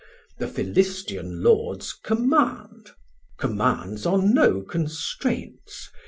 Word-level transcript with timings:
the 0.39 0.47
Philistian 0.47 1.43
Lords 1.43 1.93
command. 1.93 2.89
Commands 3.37 4.03
are 4.07 4.17
no 4.17 4.63
constraints. 4.63 5.91